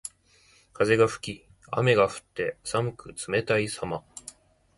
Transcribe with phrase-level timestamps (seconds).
[0.73, 4.03] 風が吹き雨が降って、寒く冷たいさま。